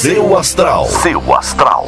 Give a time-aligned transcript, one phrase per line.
[0.00, 0.86] Seu astral.
[0.86, 1.86] Seu astral.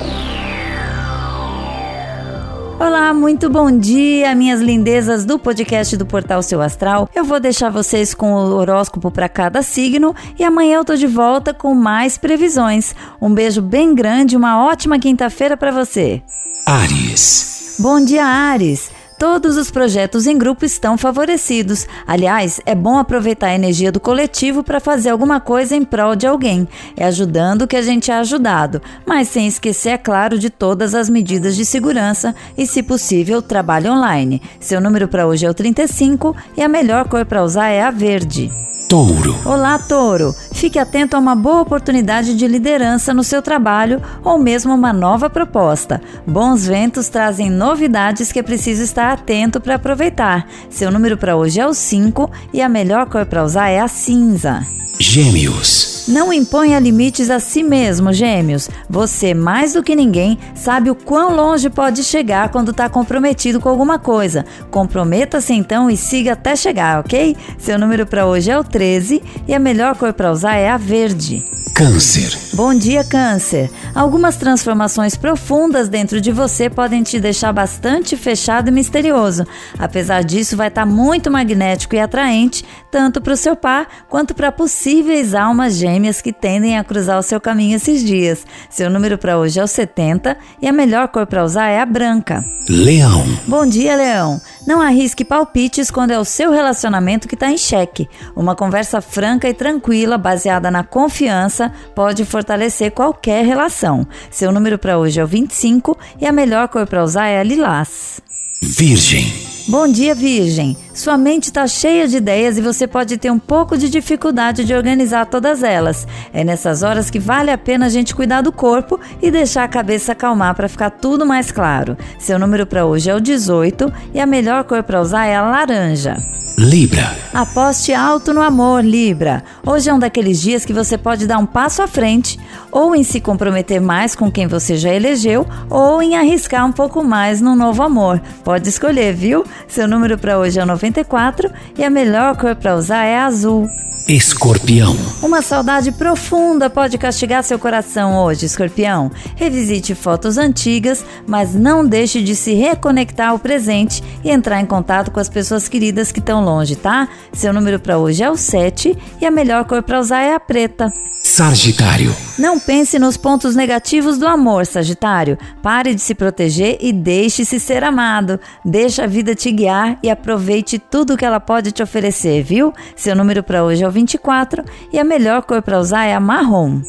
[2.78, 7.08] Olá, muito bom dia, minhas lindezas do podcast do Portal Seu Astral.
[7.14, 11.06] Eu vou deixar vocês com o horóscopo para cada signo e amanhã eu tô de
[11.06, 12.94] volta com mais previsões.
[13.18, 16.22] Um beijo bem grande, uma ótima quinta-feira para você.
[16.66, 17.76] Ares.
[17.78, 18.90] Bom dia, Ares.
[19.22, 21.86] Todos os projetos em grupo estão favorecidos.
[22.04, 26.26] Aliás, é bom aproveitar a energia do coletivo para fazer alguma coisa em prol de
[26.26, 26.66] alguém.
[26.96, 31.08] É ajudando que a gente é ajudado, mas sem esquecer, é claro, de todas as
[31.08, 34.42] medidas de segurança e, se possível, trabalho online.
[34.58, 37.92] Seu número para hoje é o 35 e a melhor cor para usar é a
[37.92, 38.50] verde.
[38.92, 39.34] Touro.
[39.46, 40.34] Olá, Touro!
[40.52, 45.30] Fique atento a uma boa oportunidade de liderança no seu trabalho ou mesmo uma nova
[45.30, 45.98] proposta.
[46.26, 50.46] Bons ventos trazem novidades que é preciso estar atento para aproveitar.
[50.68, 53.88] Seu número para hoje é o 5 e a melhor cor para usar é a
[53.88, 54.60] cinza.
[55.00, 55.91] Gêmeos.
[56.08, 58.68] Não imponha limites a si mesmo, gêmeos.
[58.90, 63.68] Você, mais do que ninguém, sabe o quão longe pode chegar quando está comprometido com
[63.68, 64.44] alguma coisa.
[64.70, 67.36] Comprometa-se então e siga até chegar, ok?
[67.56, 70.76] Seu número para hoje é o 13 e a melhor cor para usar é a
[70.76, 71.51] verde.
[71.74, 72.38] Câncer.
[72.52, 73.70] Bom dia, Câncer.
[73.94, 79.46] Algumas transformações profundas dentro de você podem te deixar bastante fechado e misterioso.
[79.78, 84.52] Apesar disso, vai estar muito magnético e atraente, tanto para o seu par quanto para
[84.52, 88.44] possíveis almas gêmeas que tendem a cruzar o seu caminho esses dias.
[88.68, 91.86] Seu número para hoje é o 70 e a melhor cor para usar é a
[91.86, 92.44] branca.
[92.68, 93.24] Leão.
[93.48, 94.40] Bom dia, Leão.
[94.66, 98.08] Não arrisque palpites quando é o seu relacionamento que está em xeque.
[98.36, 104.06] Uma conversa franca e tranquila, baseada na confiança, pode fortalecer qualquer relação.
[104.30, 107.42] Seu número para hoje é o 25 e a melhor cor para usar é a
[107.42, 108.20] lilás.
[108.62, 109.51] Virgem.
[109.72, 110.76] Bom dia, Virgem!
[110.92, 114.74] Sua mente está cheia de ideias e você pode ter um pouco de dificuldade de
[114.74, 116.06] organizar todas elas.
[116.30, 119.68] É nessas horas que vale a pena a gente cuidar do corpo e deixar a
[119.68, 121.96] cabeça acalmar para ficar tudo mais claro.
[122.18, 125.40] Seu número para hoje é o 18 e a melhor cor para usar é a
[125.40, 126.18] laranja.
[126.62, 127.12] Libra.
[127.34, 129.42] Aposte alto no amor, Libra.
[129.66, 132.38] Hoje é um daqueles dias que você pode dar um passo à frente,
[132.70, 137.02] ou em se comprometer mais com quem você já elegeu, ou em arriscar um pouco
[137.02, 138.22] mais no novo amor.
[138.44, 139.44] Pode escolher, viu?
[139.66, 143.68] Seu número para hoje é 94 e a melhor cor para usar é azul.
[144.08, 144.96] Escorpião.
[145.22, 149.12] Uma saudade profunda pode castigar seu coração hoje, escorpião.
[149.36, 155.12] Revisite fotos antigas, mas não deixe de se reconectar ao presente e entrar em contato
[155.12, 157.08] com as pessoas queridas que estão longe, tá?
[157.32, 160.40] Seu número para hoje é o 7 e a melhor cor para usar é a
[160.40, 160.92] preta.
[161.22, 162.14] Sagitário.
[162.38, 165.38] Não pense nos pontos negativos do amor, Sagitário.
[165.62, 168.40] Pare de se proteger e deixe-se ser amado.
[168.64, 172.72] Deixe a vida te guiar e aproveite tudo que ela pode te oferecer, viu?
[172.96, 176.20] Seu número para hoje é o 24 e a melhor cor para usar é a
[176.20, 176.82] marrom.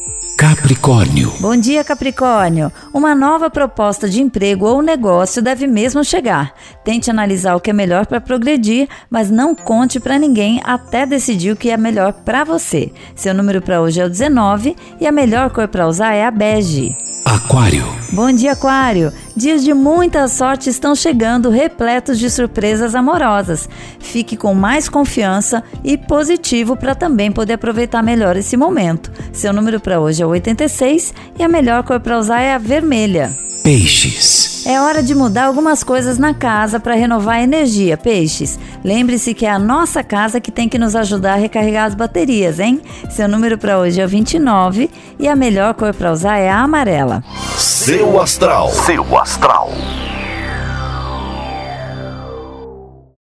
[0.44, 1.32] Capricórnio.
[1.40, 2.70] Bom dia, Capricórnio.
[2.92, 6.52] Uma nova proposta de emprego ou negócio deve mesmo chegar.
[6.84, 11.50] Tente analisar o que é melhor para progredir, mas não conte para ninguém até decidir
[11.50, 12.92] o que é melhor para você.
[13.16, 16.30] Seu número para hoje é o 19 e a melhor cor para usar é a
[16.30, 16.94] bege.
[17.24, 17.84] Aquário.
[18.12, 19.10] Bom dia, Aquário!
[19.34, 23.68] Dias de muita sorte estão chegando, repletos de surpresas amorosas.
[23.98, 29.10] Fique com mais confiança e positivo para também poder aproveitar melhor esse momento.
[29.32, 33.43] Seu número para hoje é 86 e a melhor cor para usar é a vermelha.
[33.64, 34.66] Peixes.
[34.66, 38.58] É hora de mudar algumas coisas na casa para renovar a energia, peixes.
[38.84, 42.60] Lembre-se que é a nossa casa que tem que nos ajudar a recarregar as baterias,
[42.60, 42.82] hein?
[43.08, 46.58] Seu número para hoje é o 29 e a melhor cor para usar é a
[46.58, 47.24] amarela.
[47.56, 48.68] Seu astral.
[48.68, 49.70] Seu astral.